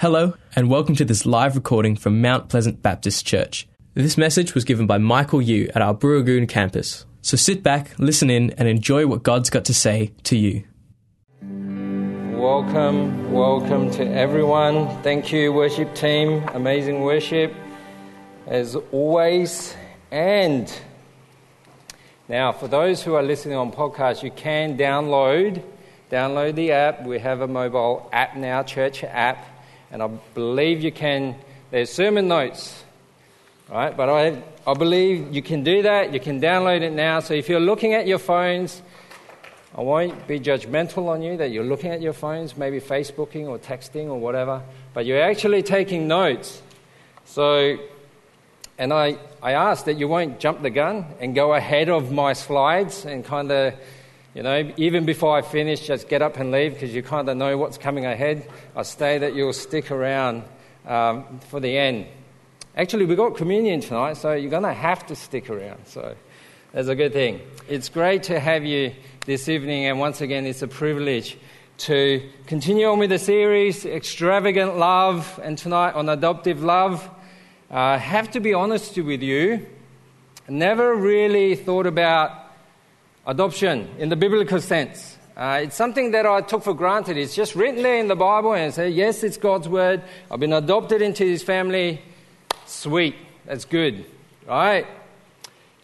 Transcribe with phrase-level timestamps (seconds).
[0.00, 3.68] Hello, and welcome to this live recording from Mount Pleasant Baptist Church.
[3.92, 7.04] This message was given by Michael Yu at our Burragoon campus.
[7.20, 10.64] So sit back, listen in, and enjoy what God's got to say to you.
[11.42, 14.88] Welcome, welcome to everyone.
[15.02, 16.48] Thank you, worship team.
[16.54, 17.52] Amazing worship,
[18.46, 19.76] as always.
[20.10, 20.72] And
[22.26, 25.62] now, for those who are listening on podcast, you can download
[26.10, 27.04] download the app.
[27.04, 29.49] We have a mobile app now, church app
[29.90, 31.36] and I believe you can.
[31.70, 32.82] There's sermon notes,
[33.68, 33.96] right?
[33.96, 36.12] But I, I believe you can do that.
[36.12, 37.20] You can download it now.
[37.20, 38.82] So if you're looking at your phones,
[39.76, 43.58] I won't be judgmental on you that you're looking at your phones, maybe Facebooking or
[43.58, 44.62] texting or whatever,
[44.94, 46.60] but you're actually taking notes.
[47.24, 47.78] So,
[48.78, 52.32] and I, I ask that you won't jump the gun and go ahead of my
[52.32, 53.74] slides and kind of
[54.34, 57.36] you know, even before I finish, just get up and leave because you kind of
[57.36, 58.48] know what's coming ahead.
[58.76, 60.44] I stay that you'll stick around
[60.86, 62.06] um, for the end.
[62.76, 65.84] Actually, we've got communion tonight, so you're going to have to stick around.
[65.86, 66.14] So
[66.72, 67.40] that's a good thing.
[67.68, 68.94] It's great to have you
[69.26, 71.36] this evening, and once again, it's a privilege
[71.78, 77.04] to continue on with the series Extravagant Love, and tonight on Adoptive Love.
[77.68, 79.66] Uh, I have to be honest with you,
[80.48, 82.49] never really thought about
[83.30, 85.16] adoption in the biblical sense.
[85.36, 87.16] Uh, it's something that I took for granted.
[87.16, 90.02] It's just written there in the Bible and say, yes, it's God's word.
[90.30, 92.02] I've been adopted into his family.
[92.66, 93.14] Sweet.
[93.46, 94.04] That's good.
[94.48, 94.84] Right?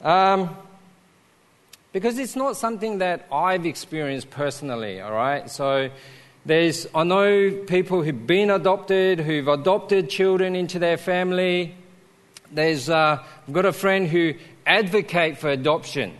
[0.03, 0.57] Um,
[1.93, 5.49] because it's not something that I've experienced personally, all right?
[5.49, 5.91] So
[6.45, 11.77] there's, I know people who've been adopted, who've adopted children into their family.
[12.51, 14.35] There's, uh, I've got a friend who
[14.67, 16.13] advocate for adoption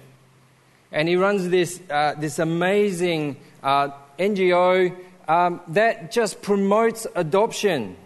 [0.97, 4.97] and he runs this, uh, this amazing uh, NGO
[5.29, 7.97] um, that just promotes adoption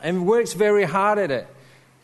[0.00, 1.48] and works very hard at it.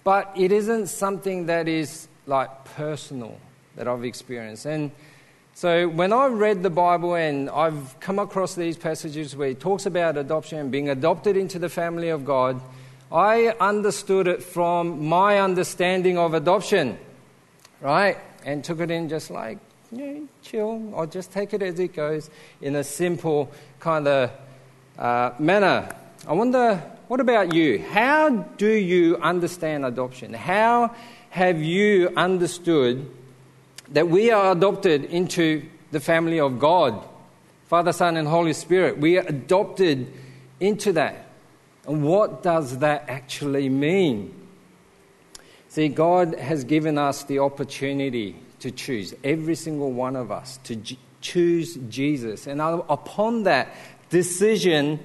[0.02, 3.38] But it isn't something that is like personal
[3.76, 4.66] that I've experienced.
[4.66, 4.90] And
[5.54, 9.86] so when I read the Bible and I've come across these passages where it talks
[9.86, 12.60] about adoption and being adopted into the family of God,
[13.12, 16.98] I understood it from my understanding of adoption,
[17.80, 18.18] right?
[18.44, 19.58] And took it in just like,
[19.96, 24.30] yeah, chill, or just take it as it goes in a simple kind of
[24.98, 25.88] uh, manner.
[26.26, 26.76] I wonder,
[27.08, 27.80] what about you?
[27.80, 30.32] How do you understand adoption?
[30.32, 30.94] How
[31.30, 33.10] have you understood
[33.90, 37.02] that we are adopted into the family of God?
[37.66, 38.98] Father, Son, and Holy Spirit.
[38.98, 40.12] We are adopted
[40.60, 41.26] into that.
[41.86, 44.34] And what does that actually mean?
[45.68, 50.74] See, God has given us the opportunity to choose, every single one of us, to
[50.74, 52.46] j- choose Jesus.
[52.46, 53.68] And upon that
[54.08, 55.00] decision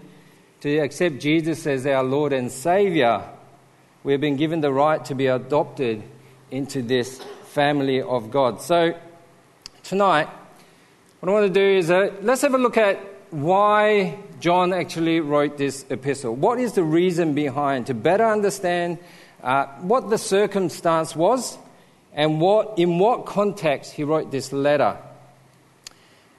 [0.62, 3.22] to accept Jesus as our Lord and Savior,
[4.06, 6.04] we've been given the right to be adopted
[6.50, 7.22] into this
[7.52, 8.62] family of God.
[8.62, 8.98] So,
[9.84, 10.30] tonight,
[11.20, 12.98] what I want to do is uh, let's have a look at
[13.30, 16.34] why John actually wrote this epistle.
[16.34, 19.00] What is the reason behind to better understand
[19.44, 21.58] uh, what the circumstance was
[22.14, 24.98] and what, in what context he wrote this letter.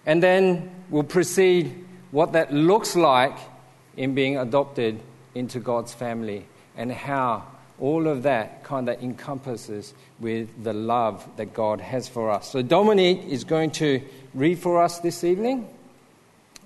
[0.07, 3.37] And then we'll proceed what that looks like
[3.97, 5.01] in being adopted
[5.35, 7.45] into God's family and how
[7.79, 12.51] all of that kind of encompasses with the love that God has for us.
[12.51, 14.03] So Dominique is going to
[14.35, 15.69] read for us this evening.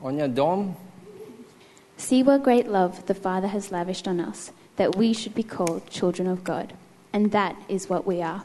[0.03, 0.77] On Dom.
[1.97, 5.89] See what great love the Father has lavished on us, that we should be called
[5.89, 6.73] children of God.
[7.13, 8.45] And that is what we are.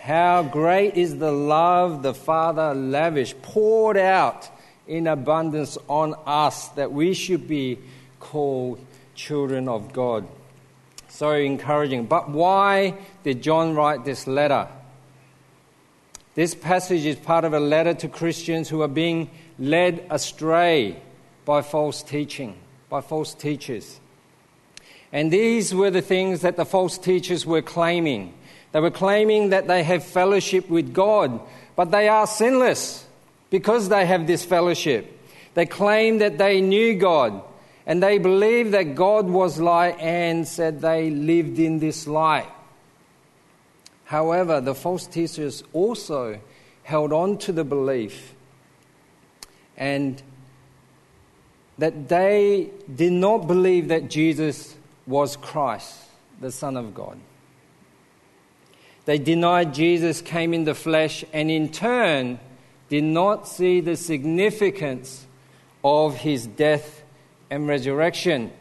[0.00, 4.48] How great is the love the Father lavished, poured out
[4.88, 7.78] in abundance on us that we should be
[8.18, 8.84] called
[9.14, 10.26] children of God.
[11.08, 12.06] So encouraging.
[12.06, 12.94] But why
[13.24, 14.68] did John write this letter?
[16.34, 19.28] This passage is part of a letter to Christians who are being
[19.58, 20.96] led astray
[21.44, 22.56] by false teaching,
[22.88, 24.00] by false teachers.
[25.12, 28.32] And these were the things that the false teachers were claiming
[28.72, 31.40] they were claiming that they have fellowship with God,
[31.76, 33.06] but they are sinless
[33.50, 35.18] because they have this fellowship.
[35.54, 37.42] They claim that they knew God
[37.86, 42.48] and they believed that God was light and said they lived in this light.
[44.04, 46.40] However, the false teachers also
[46.84, 48.34] held on to the belief
[49.76, 50.22] and
[51.78, 54.76] that they did not believe that Jesus
[55.06, 55.96] was Christ,
[56.40, 57.18] the Son of God.
[59.10, 62.38] They denied Jesus came in the flesh and in turn
[62.88, 65.26] did not see the significance
[65.82, 67.02] of his death
[67.50, 68.52] and resurrection.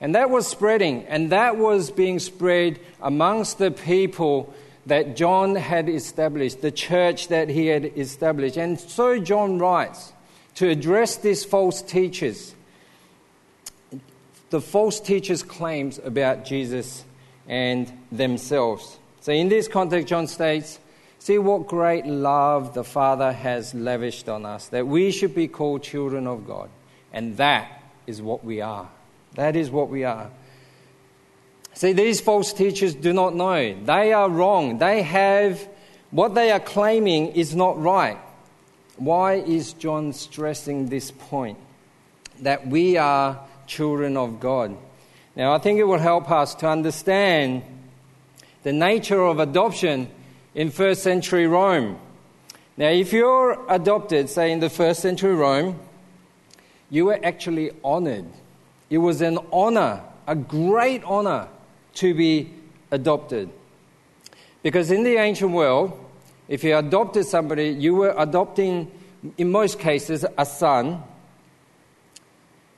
[0.00, 4.54] And that was spreading, and that was being spread amongst the people
[4.86, 8.56] that John had established, the church that he had established.
[8.56, 10.12] And so John writes
[10.54, 12.54] to address these false teachers,
[14.50, 17.04] the false teachers' claims about Jesus
[17.48, 19.00] and themselves.
[19.28, 20.78] So, in this context, John states,
[21.18, 25.82] See what great love the Father has lavished on us, that we should be called
[25.82, 26.70] children of God.
[27.12, 28.88] And that is what we are.
[29.34, 30.30] That is what we are.
[31.74, 33.76] See, these false teachers do not know.
[33.84, 34.78] They are wrong.
[34.78, 35.60] They have
[36.10, 38.16] what they are claiming is not right.
[38.96, 41.58] Why is John stressing this point?
[42.40, 44.74] That we are children of God.
[45.36, 47.62] Now, I think it will help us to understand
[48.68, 50.06] the nature of adoption
[50.54, 51.98] in first century Rome.
[52.76, 55.80] Now, if you're adopted, say in the first century Rome,
[56.90, 58.26] you were actually honored.
[58.90, 61.48] It was an honor, a great honor,
[61.94, 62.50] to be
[62.90, 63.48] adopted.
[64.62, 65.98] Because in the ancient world,
[66.46, 68.90] if you adopted somebody, you were adopting,
[69.38, 71.02] in most cases, a son.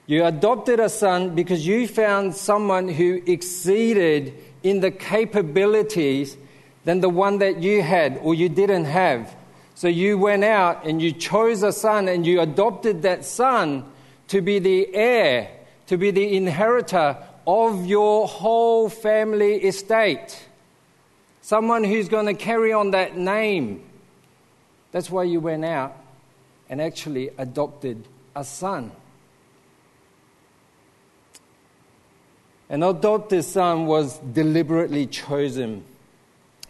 [0.06, 6.36] You adopted a son because you found someone who exceeded in the capabilities
[6.84, 9.34] than the one that you had or you didn't have.
[9.74, 13.84] So you went out and you chose a son and you adopted that son
[14.28, 15.50] to be the heir,
[15.86, 17.16] to be the inheritor
[17.46, 20.46] of your whole family estate.
[21.40, 23.82] Someone who's going to carry on that name.
[24.92, 25.96] That's why you went out
[26.68, 28.92] and actually adopted a son.
[32.70, 35.82] An adopted son was deliberately chosen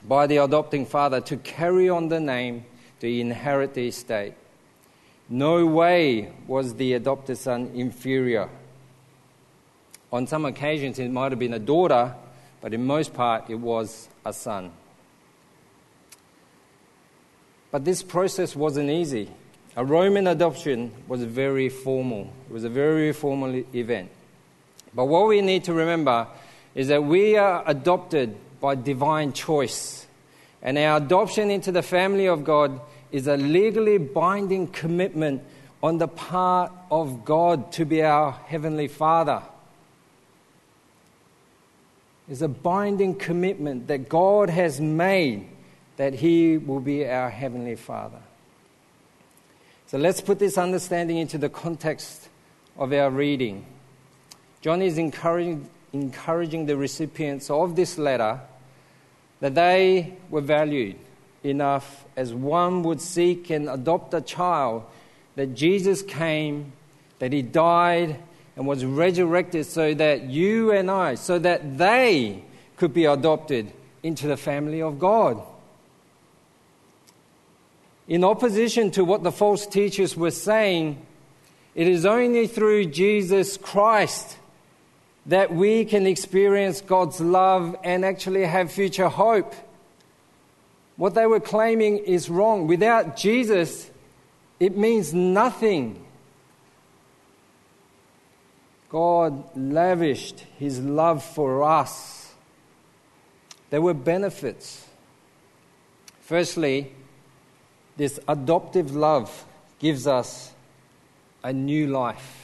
[0.09, 2.65] by the adopting father to carry on the name,
[3.01, 4.33] to inherit the estate.
[5.29, 8.49] No way was the adopted son inferior.
[10.11, 12.15] On some occasions, it might have been a daughter,
[12.63, 14.73] but in most part, it was a son.
[17.71, 19.31] But this process wasn't easy.
[19.77, 22.33] A Roman adoption was very formal.
[22.49, 24.11] It was a very formal event.
[24.95, 26.27] But what we need to remember
[26.75, 30.07] is that we are adopted by divine choice.
[30.63, 32.81] And our adoption into the family of God
[33.13, 35.43] is a legally binding commitment
[35.83, 39.43] on the part of God to be our Heavenly Father.
[42.29, 45.49] It's a binding commitment that God has made
[45.97, 48.21] that He will be our Heavenly Father.
[49.87, 52.29] So let's put this understanding into the context
[52.79, 53.65] of our reading.
[54.61, 58.41] John is encouraging, encouraging the recipients of this letter
[59.41, 60.97] that they were valued
[61.43, 64.85] enough as one would seek and adopt a child,
[65.37, 66.73] that Jesus came,
[67.19, 68.19] that he died
[68.57, 72.45] and was resurrected so that you and I, so that they
[72.77, 73.73] could be adopted
[74.03, 75.41] into the family of God.
[78.07, 81.07] In opposition to what the false teachers were saying,
[81.75, 84.37] it is only through Jesus Christ
[85.27, 89.55] that we can experience God's love and actually have future hope.
[90.97, 92.67] What they were claiming is wrong.
[92.67, 93.91] Without Jesus,
[94.59, 96.05] it means nothing.
[98.91, 102.35] God lavished his love for us.
[103.71, 104.85] There were benefits.
[106.23, 106.93] Firstly,
[107.97, 109.45] this adoptive love
[109.79, 110.53] gives us
[111.43, 112.40] a new life.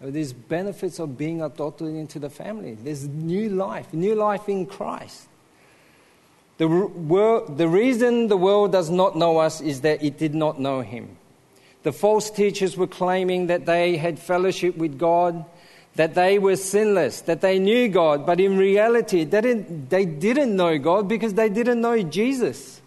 [0.00, 2.74] There's benefits of being adopted into the family.
[2.74, 5.28] There's new life, new life in Christ.
[6.58, 10.60] The, world, the reason the world does not know us is that it did not
[10.60, 11.16] know Him.
[11.82, 15.44] The false teachers were claiming that they had fellowship with God,
[15.94, 20.54] that they were sinless, that they knew God, but in reality, they didn't, they didn't
[20.54, 22.80] know God because they didn't know Jesus.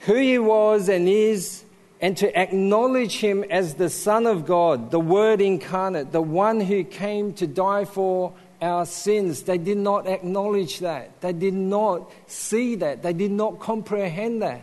[0.00, 1.63] Who He was and is
[2.00, 6.84] and to acknowledge him as the Son of God, the Word incarnate, the one who
[6.84, 9.42] came to die for our sins.
[9.42, 11.20] They did not acknowledge that.
[11.20, 13.02] They did not see that.
[13.02, 14.62] They did not comprehend that.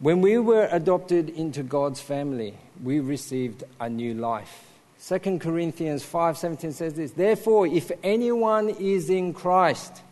[0.00, 4.64] When we were adopted into God's family, we received a new life.
[5.00, 10.02] 2 Corinthians 5:17 says this, "Therefore if anyone is in Christ,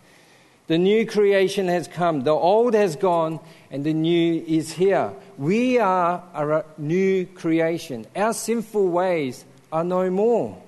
[0.66, 5.12] the new creation has come, the old has gone, and the new is here.
[5.38, 8.06] We are a new creation.
[8.16, 10.60] Our sinful ways are no more.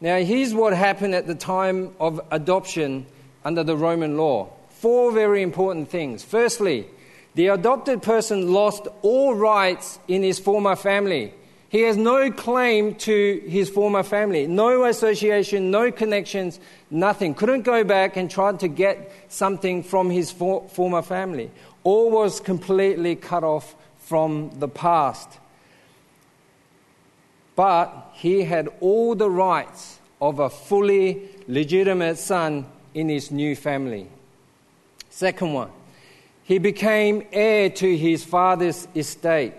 [0.00, 3.06] Now, here's what happened at the time of adoption
[3.44, 4.50] under the Roman law.
[4.70, 6.24] Four very important things.
[6.24, 6.88] Firstly,
[7.36, 11.32] the adopted person lost all rights in his former family.
[11.72, 16.60] He has no claim to his former family, no association, no connections,
[16.90, 17.32] nothing.
[17.32, 21.50] Couldn't go back and try to get something from his for, former family.
[21.82, 25.38] All was completely cut off from the past.
[27.56, 34.08] But he had all the rights of a fully legitimate son in his new family.
[35.08, 35.70] Second one,
[36.44, 39.54] he became heir to his father's estate.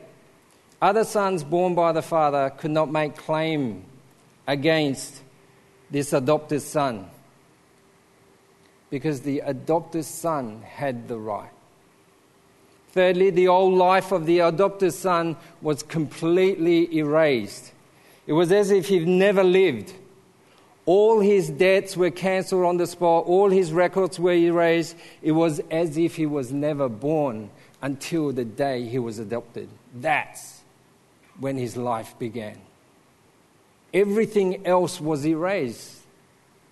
[0.83, 3.85] Other sons born by the father could not make claim
[4.45, 5.21] against
[5.89, 7.09] this adopted son
[8.89, 11.49] because the adopted son had the right.
[12.91, 17.71] Thirdly, the old life of the adopted son was completely erased.
[18.27, 19.93] It was as if he'd never lived.
[20.85, 24.97] All his debts were cancelled on the spot, all his records were erased.
[25.21, 29.69] It was as if he was never born until the day he was adopted.
[29.95, 30.52] That's
[31.39, 32.57] when his life began.
[33.93, 36.01] Everything else was erased,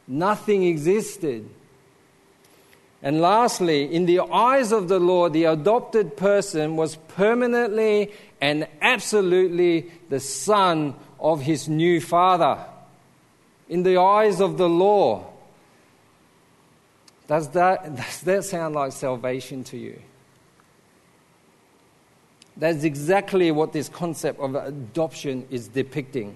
[0.08, 1.50] nothing existed.
[3.04, 9.92] And lastly, in the eyes of the Lord, the adopted person was permanently and absolutely
[10.10, 12.60] the son of his new father.
[13.70, 15.26] In the eyes of the law.
[17.28, 20.00] Does that, does that sound like salvation to you?
[22.58, 26.36] That's exactly what this concept of adoption is depicting.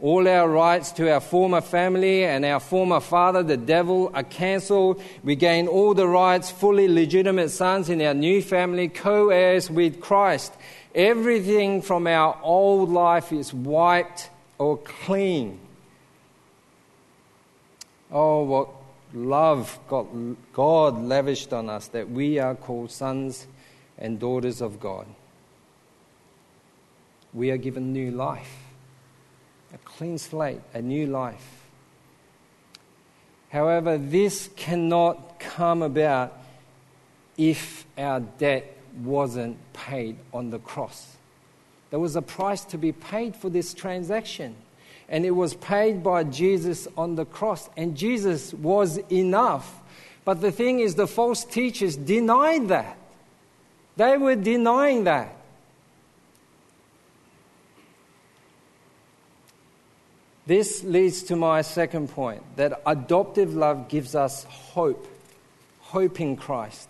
[0.00, 5.00] All our rights to our former family and our former father, the devil, are cancelled.
[5.22, 10.00] We gain all the rights, fully legitimate sons in our new family, co heirs with
[10.00, 10.54] Christ.
[10.92, 14.28] Everything from our old life is wiped
[14.58, 15.60] or clean.
[18.10, 18.68] Oh, what
[19.14, 23.46] love God, God lavished on us that we are called sons
[24.02, 25.06] and daughters of God.
[27.32, 28.58] We are given new life,
[29.72, 31.64] a clean slate, a new life.
[33.50, 36.36] However, this cannot come about
[37.38, 41.16] if our debt wasn't paid on the cross.
[41.90, 44.56] There was a price to be paid for this transaction,
[45.08, 49.80] and it was paid by Jesus on the cross, and Jesus was enough.
[50.24, 52.98] But the thing is, the false teachers denied that.
[53.96, 55.36] They were denying that.
[60.46, 65.06] This leads to my second point that adoptive love gives us hope,
[65.80, 66.88] hope in Christ.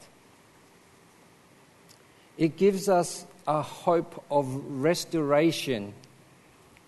[2.39, 4.47] It gives us a hope of
[4.81, 5.93] restoration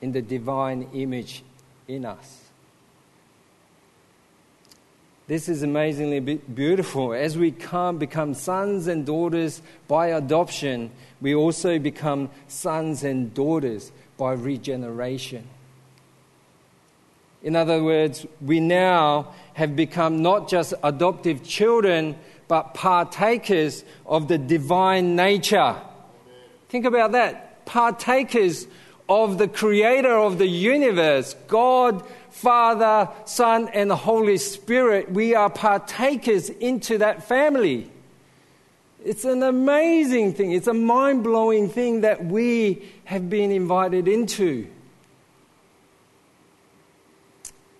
[0.00, 1.42] in the divine image
[1.86, 2.43] in us.
[5.26, 7.14] This is amazingly beautiful.
[7.14, 10.90] As we come, become sons and daughters by adoption,
[11.22, 15.48] we also become sons and daughters by regeneration.
[17.42, 22.16] In other words, we now have become not just adoptive children,
[22.46, 25.76] but partakers of the divine nature.
[26.68, 27.64] Think about that.
[27.64, 28.66] Partakers
[29.08, 35.48] of the creator of the universe, God Father, Son, and the Holy Spirit, we are
[35.48, 37.90] partakers into that family.
[39.04, 40.52] It's an amazing thing.
[40.52, 44.66] It's a mind blowing thing that we have been invited into.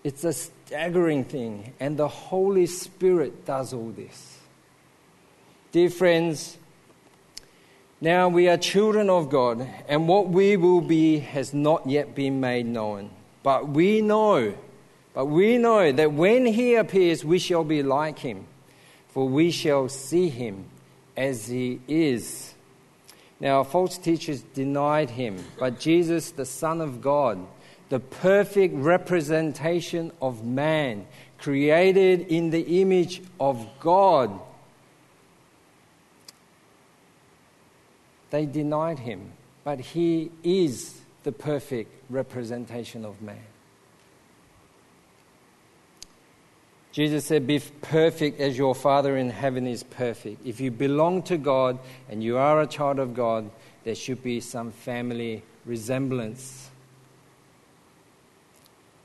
[0.05, 4.37] It's a staggering thing, and the Holy Spirit does all this.
[5.71, 6.57] Dear friends,
[8.01, 12.39] now we are children of God, and what we will be has not yet been
[12.39, 13.09] made known.
[13.41, 14.53] But we know,
[15.13, 18.47] but we know that when he appears, we shall be like him,
[19.09, 20.65] for we shall see him
[21.15, 22.53] as he is.
[23.39, 27.45] Now, false teachers denied him, but Jesus, the Son of God,
[27.89, 31.05] the perfect representation of man,
[31.37, 34.39] created in the image of God,
[38.29, 39.31] they denied him,
[39.63, 43.41] but he is the perfect representation of man.
[46.91, 50.45] Jesus said, Be perfect as your Father in heaven is perfect.
[50.45, 51.77] If you belong to God
[52.07, 53.49] and you are a child of God,
[53.83, 56.69] there should be some family resemblance.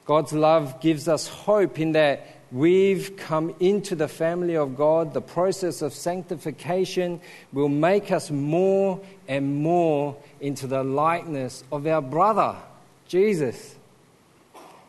[0.05, 5.15] God's love gives us hope in that we've come into the family of God.
[5.15, 7.21] The process of sanctification
[7.53, 12.57] will make us more and more into the likeness of our brother,
[13.07, 13.77] Jesus.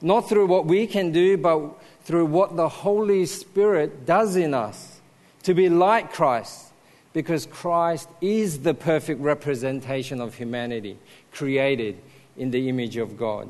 [0.02, 5.00] Not through what we can do, but through what the Holy Spirit does in us
[5.44, 6.72] to be like Christ,
[7.14, 10.98] because Christ is the perfect representation of humanity,
[11.32, 11.98] created
[12.38, 13.50] in the image of God.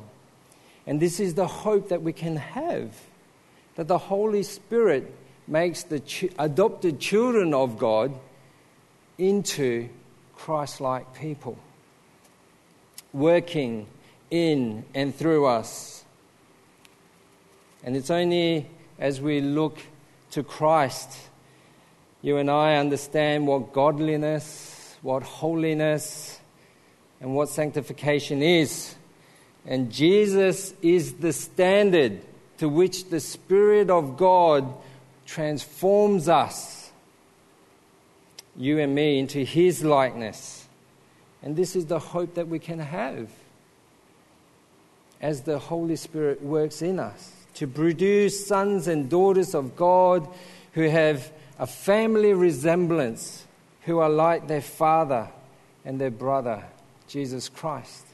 [0.88, 2.94] And this is the hope that we can have
[3.76, 5.14] that the Holy Spirit
[5.48, 8.14] makes the ch- adopted children of God
[9.18, 9.90] into
[10.36, 11.58] Christ like people,
[13.14, 13.88] working
[14.30, 16.04] in and through us.
[17.84, 18.68] And it's only
[19.00, 19.80] as we look
[20.32, 21.18] to Christ,
[22.22, 26.40] you and I understand what godliness, what holiness,
[27.20, 28.96] and what sanctification is.
[29.66, 32.22] And Jesus is the standard
[32.62, 34.72] to which the Spirit of God
[35.26, 36.92] transforms us,
[38.56, 40.68] you and me, into His likeness.
[41.42, 43.32] And this is the hope that we can have
[45.20, 50.28] as the Holy Spirit works in us to produce sons and daughters of God
[50.74, 53.48] who have a family resemblance,
[53.86, 55.30] who are like their father
[55.84, 56.64] and their brother,
[57.08, 58.06] Jesus Christ.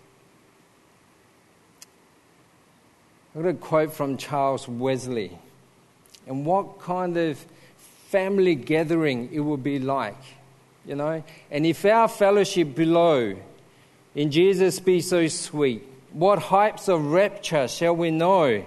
[3.37, 5.37] I've got a quote from Charles Wesley.
[6.25, 7.37] And what kind of
[8.07, 10.17] family gathering it would be like,
[10.87, 11.23] you know?
[11.51, 13.35] And if our fellowship below
[14.15, 18.65] in Jesus be so sweet, what heights of rapture shall we know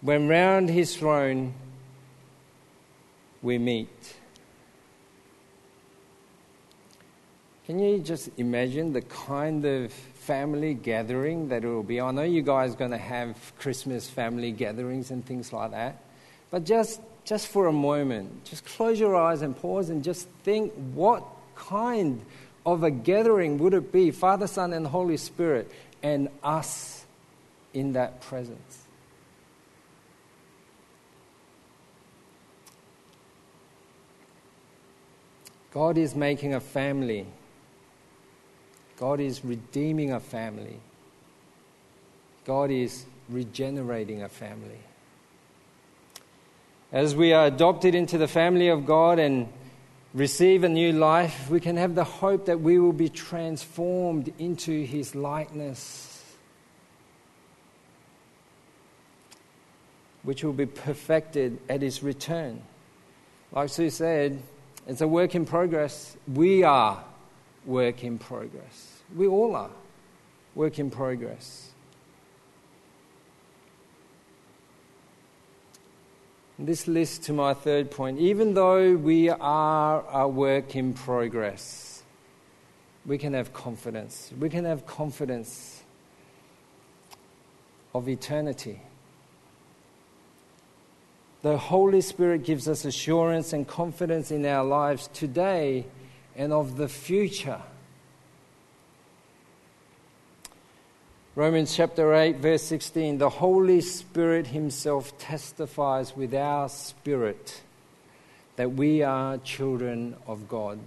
[0.00, 1.52] when round his throne
[3.42, 4.16] we meet?
[7.66, 9.92] Can you just imagine the kind of
[10.28, 12.02] family gathering that it will be?
[12.02, 16.02] I know you guys are going to have Christmas family gatherings and things like that,
[16.50, 20.74] but just, just for a moment, just close your eyes and pause and just think
[20.92, 21.24] what
[21.56, 22.20] kind
[22.66, 27.06] of a gathering would it be, Father, Son, and Holy Spirit, and us
[27.72, 28.82] in that presence?
[35.72, 37.26] God is making a family
[38.98, 40.80] God is redeeming a family.
[42.44, 44.80] God is regenerating a family.
[46.90, 49.48] As we are adopted into the family of God and
[50.14, 54.84] receive a new life, we can have the hope that we will be transformed into
[54.84, 56.24] His likeness,
[60.22, 62.62] which will be perfected at His return.
[63.52, 64.42] Like Sue said,
[64.86, 66.16] it's a work in progress.
[66.26, 67.04] We are
[67.66, 68.87] work in progress.
[69.16, 69.70] We all are
[70.54, 71.70] work in progress.
[76.58, 78.18] This leads to my third point.
[78.18, 82.02] Even though we are a work in progress,
[83.06, 84.32] we can have confidence.
[84.38, 85.84] We can have confidence
[87.94, 88.82] of eternity.
[91.42, 95.86] The Holy Spirit gives us assurance and confidence in our lives today
[96.34, 97.62] and of the future.
[101.38, 107.62] Romans chapter 8, verse 16 the Holy Spirit Himself testifies with our spirit
[108.56, 110.80] that we are children of God.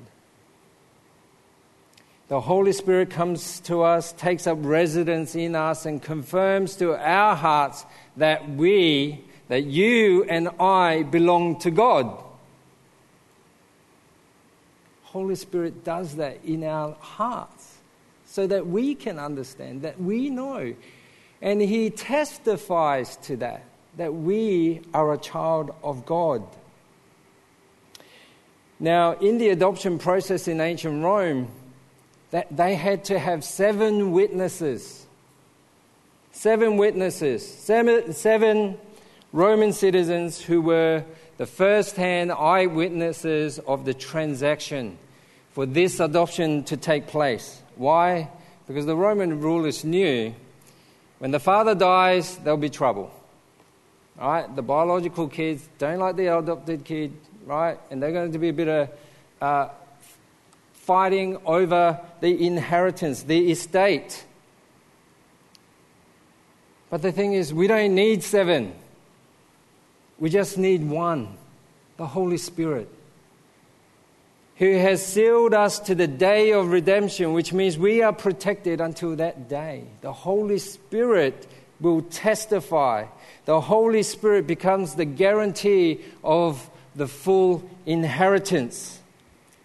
[2.28, 7.34] The Holy Spirit comes to us, takes up residence in us, and confirms to our
[7.34, 7.86] hearts
[8.18, 12.22] that we, that you and I belong to God.
[15.04, 17.71] Holy Spirit does that in our hearts
[18.32, 20.74] so that we can understand, that we know.
[21.42, 23.66] And He testifies to that,
[23.98, 26.42] that we are a child of God.
[28.80, 31.50] Now, in the adoption process in ancient Rome,
[32.30, 35.06] that they had to have seven witnesses.
[36.32, 37.46] Seven witnesses.
[37.46, 38.78] Seven, seven
[39.34, 41.04] Roman citizens who were
[41.36, 44.98] the first hand eyewitnesses of the transaction
[45.52, 47.61] for this adoption to take place.
[47.76, 48.30] Why?
[48.68, 50.34] Because the Roman rulers knew
[51.20, 53.12] when the father dies, there'll be trouble.
[54.20, 54.56] Right?
[54.56, 57.14] The biological kids don't like the adopted kid,
[57.46, 57.80] right?
[57.90, 58.90] And they're going to be a bit of
[59.40, 59.70] uh,
[60.74, 64.26] fighting over the inheritance, the estate.
[66.90, 68.74] But the thing is, we don't need seven.
[70.18, 71.38] We just need one
[71.98, 72.90] the Holy Spirit
[74.62, 79.16] who has sealed us to the day of redemption, which means we are protected until
[79.16, 79.84] that day.
[80.02, 81.48] The Holy Spirit
[81.80, 83.06] will testify.
[83.46, 89.00] The Holy Spirit becomes the guarantee of the full inheritance.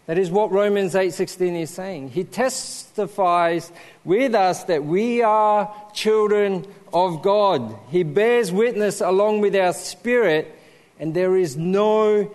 [0.06, 2.12] That is what Romans 8:16 is saying.
[2.12, 7.76] He testifies with us that we are children of God.
[7.90, 10.56] He bears witness along with our spirit
[10.98, 12.30] and there is no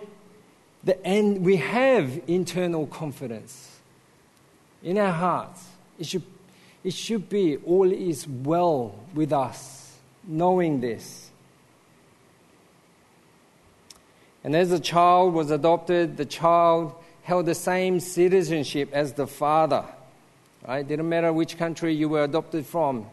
[0.84, 3.80] the, and we have internal confidence
[4.82, 5.64] in our hearts.
[5.98, 6.24] It should,
[6.82, 11.30] it should be all is well with us, knowing this.
[14.44, 19.84] And as the child was adopted, the child held the same citizenship as the father.
[20.66, 20.86] Right?
[20.86, 23.06] Didn't matter which country you were adopted from.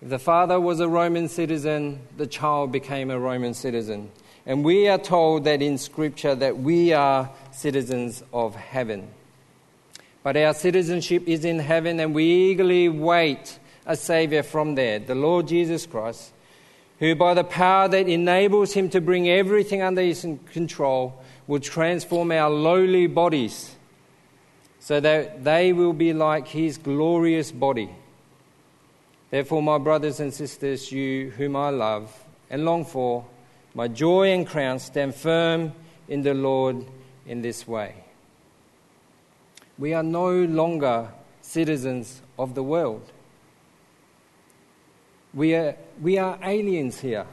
[0.00, 4.10] If the father was a Roman citizen, the child became a Roman citizen.
[4.46, 9.08] And we are told that in Scripture that we are citizens of heaven.
[10.22, 15.14] But our citizenship is in heaven, and we eagerly wait a Savior from there, the
[15.14, 16.32] Lord Jesus Christ,
[16.98, 22.32] who, by the power that enables him to bring everything under his control, will transform
[22.32, 23.76] our lowly bodies
[24.78, 27.90] so that they will be like his glorious body.
[29.30, 32.12] Therefore, my brothers and sisters, you whom I love
[32.50, 33.24] and long for,
[33.74, 35.72] my joy and crown, stand firm
[36.08, 36.86] in the Lord
[37.26, 37.94] in this way.
[39.76, 41.10] We are no longer
[41.40, 43.10] citizens of the world.
[45.32, 47.26] We are, we are aliens here.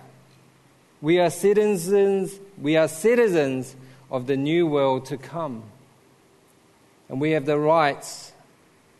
[1.01, 3.75] We are citizens, we are citizens
[4.09, 5.63] of the new world to come.
[7.09, 8.31] And we have the rights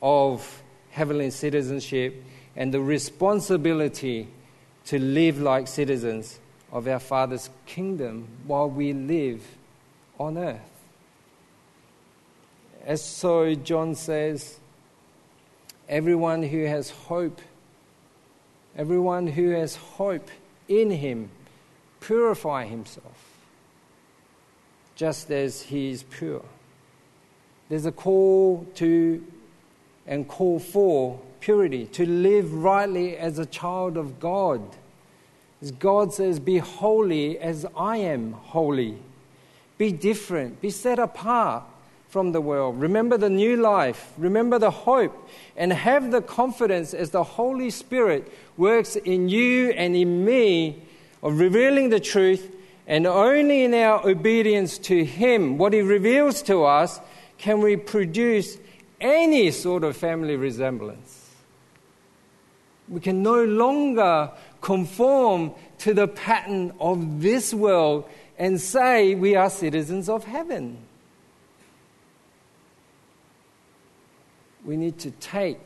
[0.01, 2.23] of heavenly citizenship
[2.55, 4.27] and the responsibility
[4.85, 6.39] to live like citizens
[6.71, 9.43] of our Father's kingdom while we live
[10.19, 10.59] on earth.
[12.85, 14.59] As so John says,
[15.89, 17.41] everyone who has hope,
[18.75, 20.29] everyone who has hope
[20.67, 21.29] in him,
[21.99, 23.31] purify himself
[24.95, 26.45] just as he is pure.
[27.69, 29.23] There's a call to
[30.07, 34.61] and call for purity, to live rightly as a child of God
[35.61, 38.97] as God says, Be holy as I am holy.
[39.77, 40.61] Be different.
[40.61, 41.63] Be set apart
[42.09, 42.79] from the world.
[42.79, 44.11] Remember the new life.
[44.17, 45.29] Remember the hope.
[45.55, 50.83] And have the confidence as the Holy Spirit works in you and in me
[51.23, 52.51] of revealing the truth.
[52.87, 56.99] And only in our obedience to Him, what He reveals to us,
[57.37, 58.57] can we produce
[59.01, 61.29] any sort of family resemblance.
[62.87, 64.29] We can no longer
[64.61, 70.77] conform to the pattern of this world and say we are citizens of heaven.
[74.63, 75.59] We need to take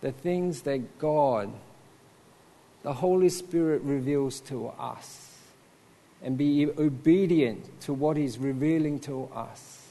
[0.00, 1.52] the things that God,
[2.82, 5.38] the Holy Spirit, reveals to us
[6.22, 9.88] and be obedient to what He's revealing to us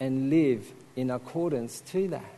[0.00, 2.34] and live in accordance to that.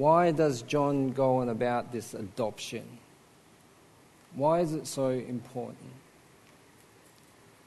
[0.00, 2.84] Why does John go on about this adoption?
[4.34, 5.92] Why is it so important?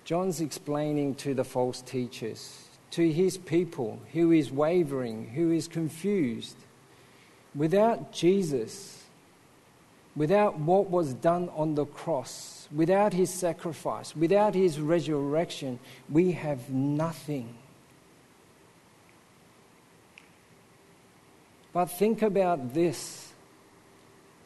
[0.03, 6.55] John's explaining to the false teachers, to his people who is wavering, who is confused.
[7.53, 9.03] Without Jesus,
[10.15, 15.77] without what was done on the cross, without his sacrifice, without his resurrection,
[16.09, 17.53] we have nothing.
[21.73, 23.33] But think about this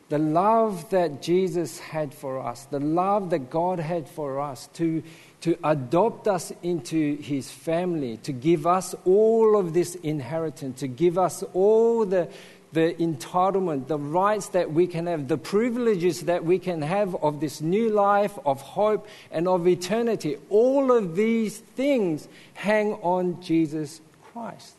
[0.09, 5.03] the love that Jesus had for us, the love that God had for us to,
[5.41, 11.17] to adopt us into his family, to give us all of this inheritance, to give
[11.17, 12.29] us all the,
[12.71, 17.41] the entitlement, the rights that we can have, the privileges that we can have of
[17.41, 20.37] this new life, of hope, and of eternity.
[20.49, 23.99] All of these things hang on Jesus
[24.31, 24.76] Christ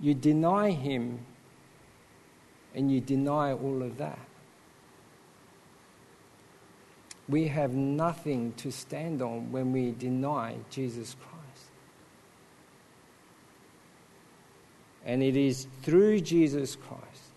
[0.00, 1.20] you deny Him
[2.74, 4.18] and you deny all of that.
[7.28, 11.70] We have nothing to stand on when we deny Jesus Christ.
[15.04, 17.32] And it is through Jesus Christ,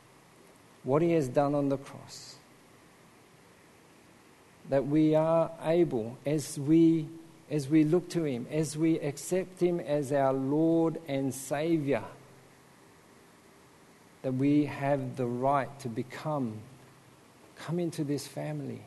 [0.84, 2.36] what He has done on the cross,
[4.69, 7.08] that we are able, as we,
[7.52, 12.04] as we look to Him, as we accept Him as our Lord and Savior
[14.23, 16.53] that we have the right to become,
[17.55, 18.81] come into this family,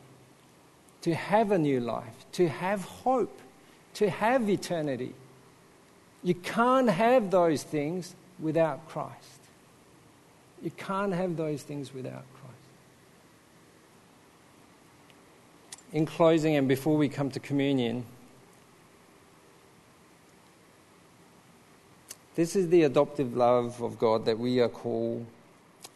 [1.01, 3.39] to have a new life, to have hope,
[3.93, 5.13] to have eternity.
[6.23, 9.39] You can't have those things without Christ.
[10.61, 12.55] You can't have those things without Christ.
[15.93, 18.05] In closing, and before we come to communion,
[22.37, 25.25] this is the adoptive love of God that we are called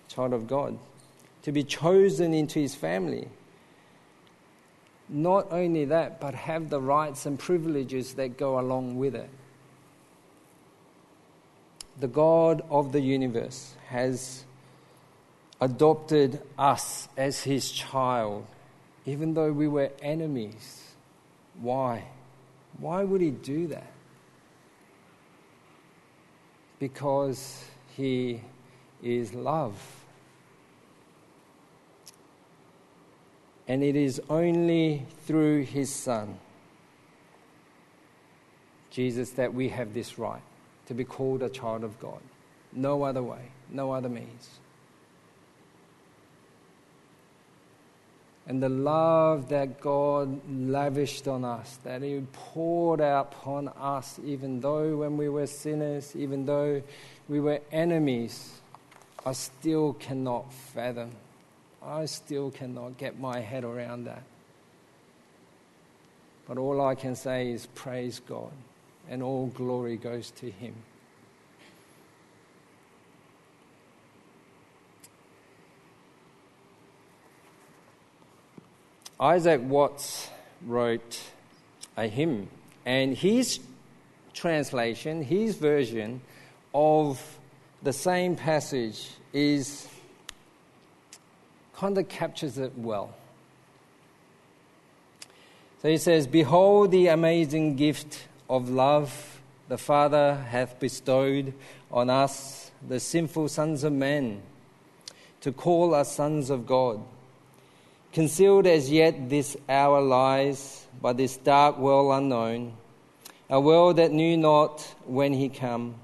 [0.07, 0.75] child of God,
[1.43, 3.27] to be chosen into his family.
[5.07, 9.29] Not only that, but have the rights and privileges that go along with it.
[11.99, 14.43] The God of the universe has
[15.61, 18.47] adopted us as his child,
[19.05, 20.95] even though we were enemies.
[21.61, 22.05] Why?
[22.79, 23.91] Why would he do that?
[26.81, 27.63] Because
[27.95, 28.41] he
[29.03, 29.75] is love.
[33.67, 36.39] And it is only through his Son,
[38.89, 40.41] Jesus, that we have this right
[40.87, 42.19] to be called a child of God.
[42.73, 44.60] No other way, no other means.
[48.51, 54.59] And the love that God lavished on us, that He poured out upon us, even
[54.59, 56.83] though when we were sinners, even though
[57.29, 58.59] we were enemies,
[59.25, 61.11] I still cannot fathom.
[61.81, 64.23] I still cannot get my head around that.
[66.45, 68.51] But all I can say is praise God,
[69.09, 70.75] and all glory goes to Him.
[79.21, 80.31] Isaac Watts
[80.65, 81.21] wrote
[81.95, 82.49] a hymn,
[82.87, 83.59] and his
[84.33, 86.21] translation, his version
[86.73, 87.21] of
[87.83, 89.87] the same passage is
[91.75, 93.13] kind of captures it well.
[95.83, 101.53] So he says, Behold the amazing gift of love the Father hath bestowed
[101.91, 104.41] on us, the sinful sons of men,
[105.41, 106.99] to call us sons of God.
[108.13, 112.73] Concealed as yet this hour lies by this dark world unknown,
[113.49, 115.95] a world that knew not when he come.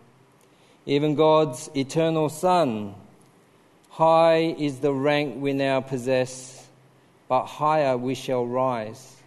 [0.85, 2.95] Even God's eternal Son,
[3.89, 6.69] high is the rank we now possess,
[7.27, 9.17] but higher we shall rise.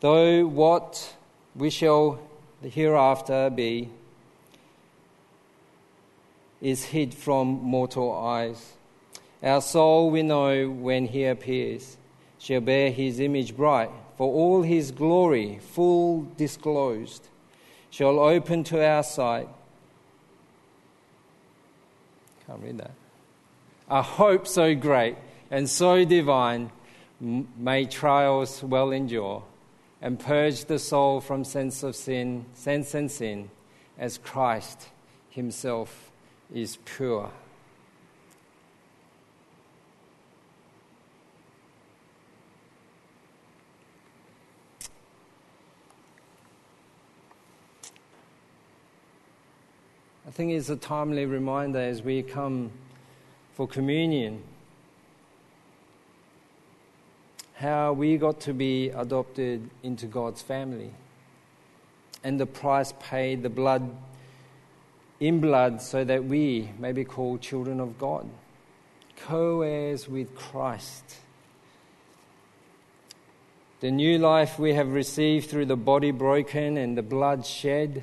[0.00, 1.16] Though what
[1.56, 2.20] we shall
[2.62, 3.88] hereafter be
[6.60, 8.74] is hid from mortal eyes.
[9.42, 11.96] Our soul, we know, when he appears,
[12.38, 17.28] shall bear his image bright, for all his glory, full disclosed,
[17.90, 19.48] shall open to our sight.
[22.46, 22.92] Can't read that.
[23.88, 25.16] A hope so great
[25.50, 26.70] and so divine
[27.20, 29.44] may trials well endure
[30.00, 33.50] and purge the soul from sense of sin, sense and sin,
[33.98, 34.88] as Christ
[35.30, 36.10] himself
[36.52, 37.30] is pure.
[50.28, 52.70] I think it's a timely reminder as we come
[53.54, 54.42] for communion
[57.54, 60.90] how we got to be adopted into God's family
[62.22, 63.90] and the price paid, the blood
[65.18, 68.28] in blood, so that we may be called children of God,
[69.16, 71.16] co heirs with Christ.
[73.80, 78.02] The new life we have received through the body broken and the blood shed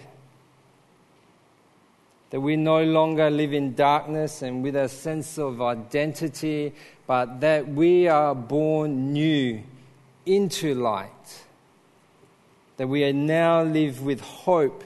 [2.35, 6.73] that we no longer live in darkness and with a sense of identity,
[7.07, 9.63] but that we are born new
[10.25, 11.45] into light.
[12.75, 14.83] That we now live with hope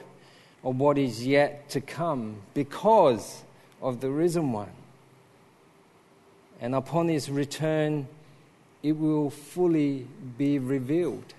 [0.62, 3.42] of what is yet to come because
[3.82, 4.70] of the risen one.
[6.60, 8.06] And upon his return,
[8.80, 10.06] it will fully
[10.38, 11.34] be revealed.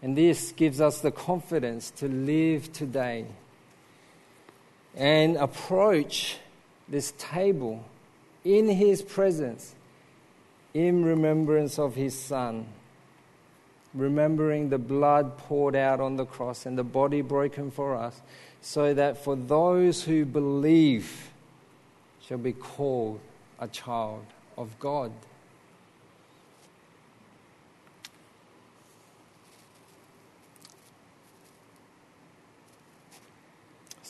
[0.00, 3.26] And this gives us the confidence to live today
[4.96, 6.38] and approach
[6.88, 7.84] this table
[8.44, 9.74] in his presence
[10.74, 12.66] in remembrance of his son,
[13.94, 18.20] remembering the blood poured out on the cross and the body broken for us,
[18.60, 21.30] so that for those who believe
[22.20, 23.20] shall be called
[23.58, 24.24] a child
[24.56, 25.12] of God.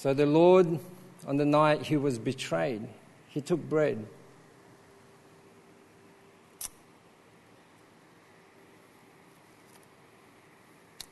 [0.01, 0.79] So the Lord,
[1.27, 2.89] on the night he was betrayed,
[3.29, 4.03] he took bread.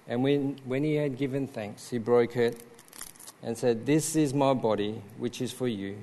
[0.06, 2.62] And when, when he had given thanks, he broke it
[3.42, 5.98] and said, This is my body, which is for you.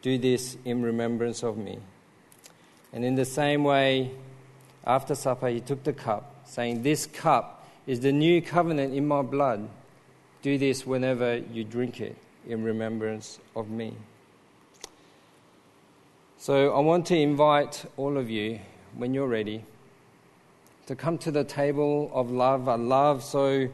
[0.00, 1.80] Do this in remembrance of me.
[2.94, 4.12] And in the same way,
[4.86, 9.20] after supper, he took the cup, saying, This cup is the new covenant in my
[9.20, 9.68] blood.
[10.46, 12.14] Do this whenever you drink it
[12.46, 13.94] in remembrance of me.
[16.38, 18.60] So I want to invite all of you,
[18.94, 19.64] when you're ready,
[20.86, 23.68] to come to the table of love, a love so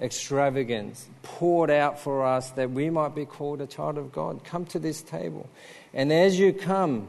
[0.00, 4.42] extravagant, poured out for us that we might be called a child of God.
[4.42, 5.48] Come to this table.
[5.94, 7.06] And as you come,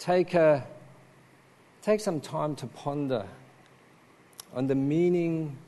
[0.00, 0.66] take, a,
[1.80, 3.24] take some time to ponder
[4.52, 5.58] on the meaning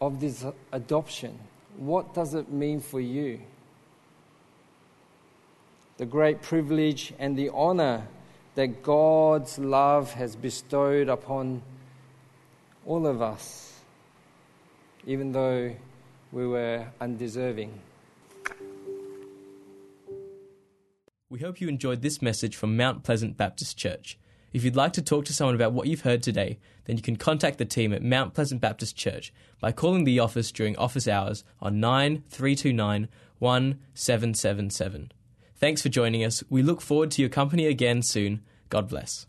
[0.00, 1.38] of this adoption.
[1.76, 3.40] What does it mean for you?
[5.98, 8.06] The great privilege and the honor
[8.54, 11.62] that God's love has bestowed upon
[12.86, 13.80] all of us,
[15.06, 15.74] even though
[16.32, 17.80] we were undeserving.
[21.28, 24.18] We hope you enjoyed this message from Mount Pleasant Baptist Church.
[24.52, 27.16] If you'd like to talk to someone about what you've heard today, then you can
[27.16, 31.44] contact the team at Mount Pleasant Baptist Church by calling the office during office hours
[31.60, 33.08] on 9329
[33.38, 35.12] 1777.
[35.56, 36.42] Thanks for joining us.
[36.50, 38.42] We look forward to your company again soon.
[38.70, 39.26] God bless.